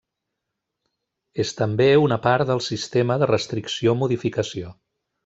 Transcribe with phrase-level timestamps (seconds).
[1.43, 4.73] És també una part del sistema de restricció-modificació.